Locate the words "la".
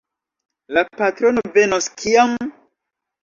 0.77-0.83